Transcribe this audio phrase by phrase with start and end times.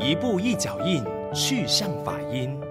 [0.00, 2.69] 一步一脚印，去向法音。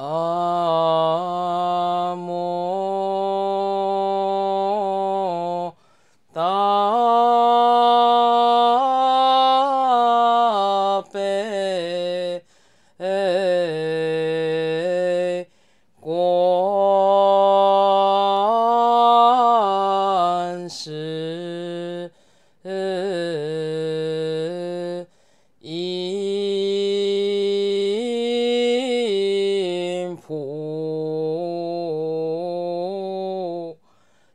[0.00, 0.30] 大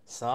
[0.06, 0.30] Sa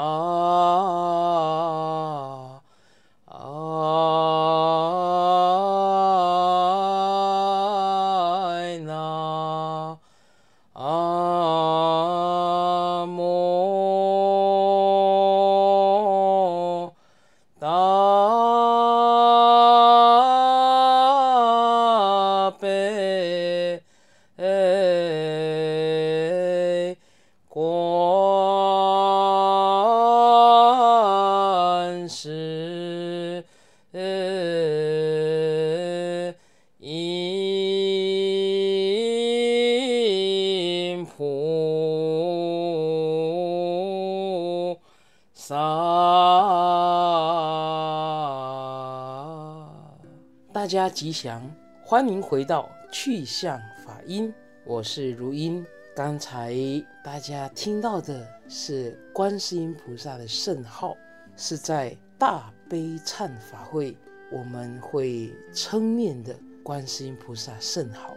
[50.60, 51.50] 大家吉祥，
[51.82, 54.30] 欢迎回到趣向法音，
[54.66, 55.64] 我是如音。
[55.96, 56.54] 刚才
[57.02, 60.94] 大家听到的是观世音菩萨的圣号，
[61.34, 63.96] 是在大悲忏法会
[64.30, 68.14] 我们会称念的观世音菩萨圣号。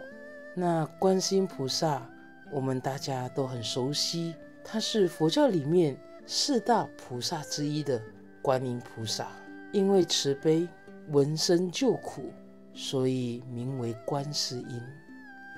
[0.54, 2.06] 那观世音菩萨，
[2.52, 7.98] 我们大家都很熟悉，他是佛教里面四大菩萨之一的
[8.42, 9.28] 观音菩萨，
[9.72, 10.68] 因为慈悲
[11.10, 12.32] 闻声救苦。
[12.76, 14.82] 所以名为观世音，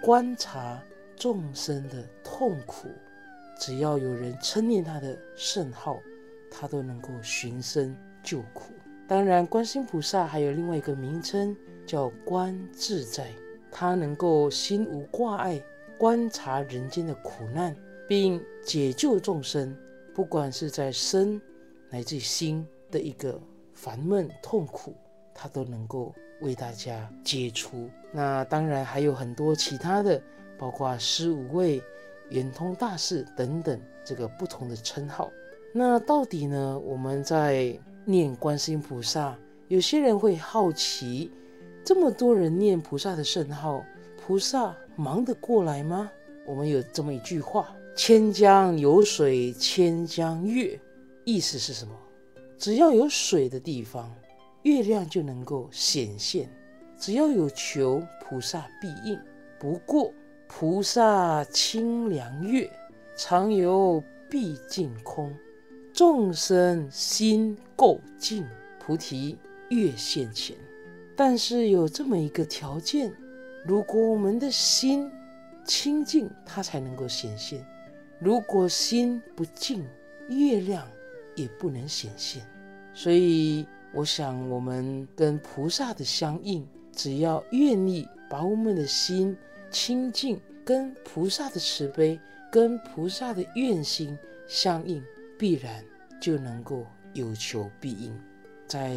[0.03, 0.79] 观察
[1.17, 2.91] 众生的痛苦，
[3.59, 5.99] 只要有人称念他的圣号，
[6.51, 8.75] 他都能够寻声救苦。
[9.09, 13.33] 当然，观世音菩萨还有另外一个名称叫观自在，
[13.71, 15.59] 他能够心无挂碍，
[15.97, 17.75] 观察人间的苦难，
[18.07, 19.75] 并解救众生，
[20.15, 21.41] 不管是在身
[21.89, 23.41] 乃至心的一个
[23.73, 24.95] 烦闷痛苦，
[25.37, 26.15] 他都能够。
[26.43, 27.89] 为大家解除。
[28.13, 30.21] 那当然还有很多其他的，
[30.59, 31.83] 包括十五位、
[32.29, 35.31] 圆通大士等等，这个不同的称号。
[35.73, 36.79] 那到底呢？
[36.81, 37.75] 我们在
[38.05, 39.35] 念观世音菩萨，
[39.69, 41.31] 有些人会好奇，
[41.83, 43.83] 这么多人念菩萨的圣号，
[44.21, 46.13] 菩萨忙得过来吗？
[46.45, 50.79] 我们有这么一句话：“千江有水千江月”，
[51.25, 51.95] 意思是什么？
[52.59, 54.15] 只要有水的地方。
[54.67, 56.49] 月亮就能够显现，
[56.99, 59.17] 只要有求，菩萨必应。
[59.61, 60.13] 不过，
[60.49, 62.69] 菩萨清凉月，
[63.17, 65.33] 常游毕竟空。
[65.93, 68.45] 众生心够净，
[68.81, 69.39] 菩提
[69.69, 70.57] 月现前。
[71.15, 73.15] 但是有这么一个条件：
[73.65, 75.09] 如果我们的心
[75.65, 77.61] 清净，它才能够显现；
[78.19, 79.87] 如果心不净，
[80.29, 80.85] 月亮
[81.37, 82.43] 也不能显现。
[82.93, 83.65] 所以。
[83.97, 89.35] 我想，我们跟菩萨的相应，只要愿意把我们的心
[89.71, 92.21] 清净，跟菩萨的慈悲、
[92.53, 94.15] 跟菩萨的愿心
[94.47, 95.03] 相应，
[95.39, 95.83] 必然
[96.21, 96.85] 就能够
[97.15, 98.15] 有求必应。
[98.67, 98.95] 在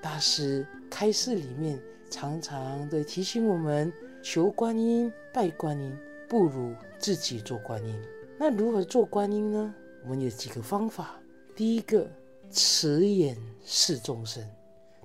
[0.00, 1.76] 大师开示里面，
[2.08, 3.92] 常常的提醒我们：
[4.22, 5.92] 求观音、拜观音，
[6.28, 8.00] 不如自己做观音。
[8.38, 9.74] 那如何做观音呢？
[10.04, 11.16] 我们有几个方法。
[11.56, 12.08] 第一个。
[12.50, 14.42] 慈眼视众生，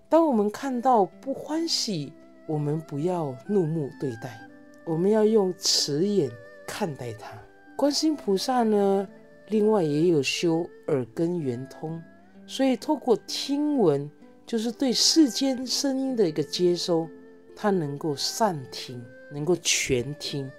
[0.09, 2.13] 当我们看到不欢喜，
[2.47, 4.39] 我们不要怒目对待，
[4.85, 6.31] 我们要用慈眼
[6.65, 7.31] 看待他。
[7.75, 9.07] 观世音菩萨呢，
[9.49, 12.01] 另外也有修耳根圆通，
[12.47, 14.09] 所以透过听闻，
[14.45, 17.09] 就是对世间声音的一个接收，
[17.55, 20.49] 他能够善听，能够全听，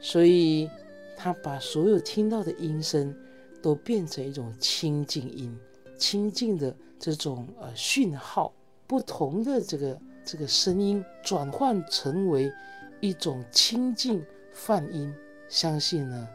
[0.00, 0.68] 所以
[1.16, 3.14] 他把所有听到的音声
[3.62, 5.56] 都变成一种清净音，
[5.98, 8.52] 清净的这种呃讯号，
[8.86, 12.52] 不同的这个这个声音转换成为
[13.00, 15.14] 一种清净梵音。
[15.48, 16.28] 相信呢，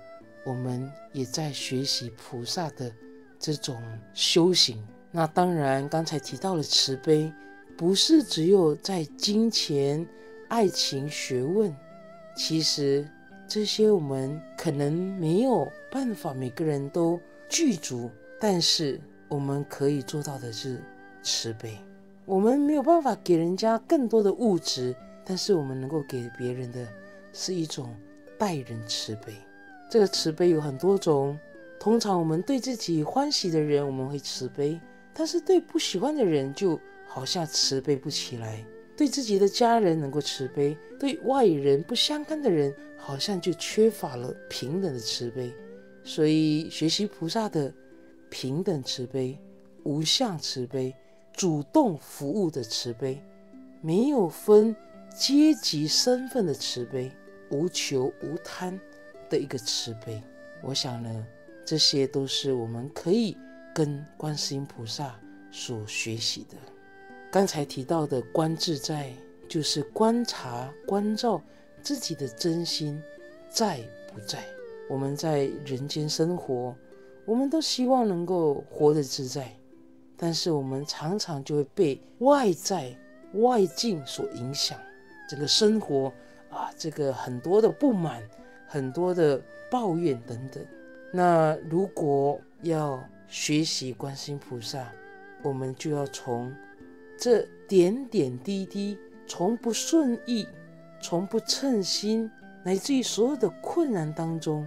[0.46, 2.92] 我们也在学习菩萨的
[3.38, 3.82] 这种
[4.14, 4.86] 修行。
[5.12, 7.32] 那当然，刚才提到了慈悲。
[7.78, 10.06] 不是只有在金钱、
[10.50, 11.74] 爱情、学问，
[12.36, 13.10] 其实
[13.48, 17.18] 这些我们可能没有办法每个人都
[17.48, 19.00] 具足，但是
[19.30, 20.82] 我们可以做到的是
[21.24, 21.78] 慈悲。
[22.26, 24.94] 我们没有办法给人家更多的物质，
[25.24, 26.86] 但是我们能够给别人的
[27.32, 27.96] 是一种
[28.38, 29.34] 待人慈悲。
[29.90, 31.40] 这个慈悲有很多种，
[31.80, 34.78] 通常我们对自己欢喜的人，我们会慈悲，
[35.14, 36.78] 但是对不喜欢的人就。
[37.12, 38.64] 好像慈悲不起来，
[38.96, 45.52] 对自己的家人能够慈悲，对外人不相干的人，好像就缺乏了平等的慈悲。
[46.04, 47.74] 所以学习菩萨的
[48.30, 49.38] 平等慈悲、
[49.84, 50.96] 无相慈悲、
[51.34, 53.22] 主动服务的慈悲，
[53.82, 54.76] 没有分
[55.16, 57.12] 阶级身份的慈悲，
[57.50, 58.80] 无求无贪
[59.30, 60.22] 的一个慈悲。
[60.62, 61.26] 我想呢，
[61.66, 63.36] 这些都是我们可以
[63.74, 65.20] 跟观世音菩萨
[65.52, 66.58] 所学习的。
[67.32, 69.14] 刚才提到的观自在，
[69.48, 71.42] 就是观察、关照
[71.82, 73.02] 自己的真心
[73.50, 73.80] 在
[74.14, 74.44] 不在。
[74.90, 76.76] 我们在人间生活，
[77.30, 79.56] 我们都希望能够活得自在，
[80.18, 82.98] 但是我们常常就会被外在、
[83.34, 84.76] 外境所影响，
[85.30, 86.12] 整个生活
[86.50, 88.24] 啊，这个很多的不满、
[88.68, 89.40] 很多的
[89.70, 90.66] 抱怨等等。
[91.14, 94.92] 那如果要学习观世音菩萨，
[95.44, 96.52] 我们就要从。
[97.22, 98.98] 这点点滴滴，
[99.28, 100.48] 从不顺意，
[101.02, 102.32] 从不称心，
[102.64, 104.66] 乃至于所有的困难当中，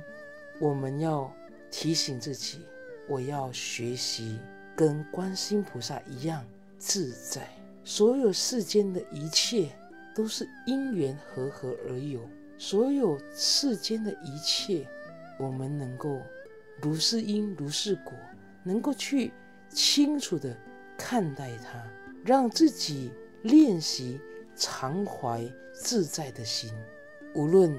[0.61, 1.35] 我们要
[1.73, 2.61] 提醒自己：
[3.09, 4.39] 我要学习
[4.77, 6.45] 跟观世音菩萨一样
[6.79, 7.49] 自在。
[7.83, 9.71] 所有世间的一切
[10.15, 12.21] 都是因缘和合而有，
[12.57, 14.87] 所有世间的一切，
[15.37, 16.21] 我们能够
[16.81, 18.13] 如是因如是果，
[18.63, 19.33] 能够去
[19.69, 20.57] 清楚地
[20.97, 21.83] 看待它。
[22.25, 23.11] 让自己
[23.43, 24.21] 练习
[24.55, 26.73] 常怀自在的心，
[27.35, 27.77] 无论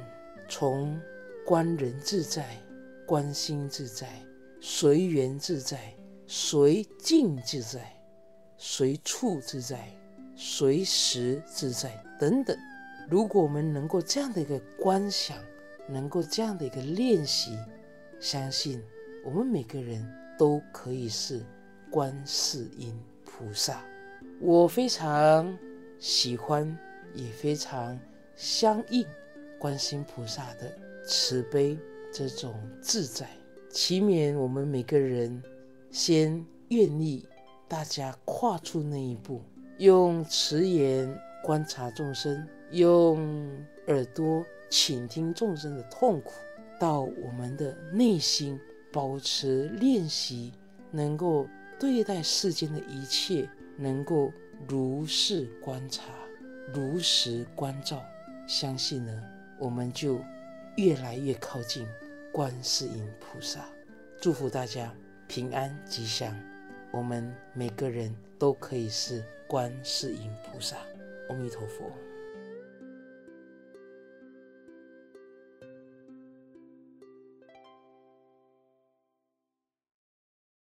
[0.49, 0.99] 从
[1.45, 2.57] 观人自在、
[3.05, 4.07] 观心自在、
[4.59, 5.93] 随缘自在、
[6.25, 7.81] 随境自在、
[8.57, 9.87] 随处自在、
[10.35, 12.57] 随时自在等等。
[13.09, 15.37] 如果我们能够这样的一个观想，
[15.87, 17.57] 能够这样的一个练习，
[18.19, 18.81] 相信
[19.25, 20.05] 我们每个人
[20.37, 21.41] 都可以是
[21.91, 23.83] 观世音菩萨。
[24.39, 25.57] 我非常
[25.99, 26.77] 喜欢，
[27.13, 27.99] 也非常
[28.35, 29.05] 相应
[29.59, 30.73] 观世音菩萨的
[31.05, 31.77] 慈悲
[32.13, 33.27] 这种自在，
[33.69, 35.41] 祈勉我们每个人
[35.89, 37.25] 先愿意，
[37.67, 39.41] 大家跨出那一步，
[39.79, 41.11] 用慈眼
[41.43, 43.49] 观察众生，用
[43.87, 46.33] 耳朵倾听众生的痛苦，
[46.79, 48.59] 到我们的内心
[48.91, 50.53] 保持练习，
[50.91, 51.47] 能够
[51.79, 53.49] 对待世间的一切。
[53.75, 54.31] 能够
[54.67, 56.03] 如是观察，
[56.71, 57.99] 如实关照，
[58.45, 59.23] 相信呢，
[59.59, 60.19] 我们就
[60.75, 61.83] 越来越靠近
[62.33, 63.63] 观世音菩萨。
[64.19, 64.91] 祝福大家
[65.27, 66.35] 平安吉祥，
[66.91, 70.77] 我们每个人都可以是观世音菩萨。
[71.29, 71.91] 阿弥陀佛。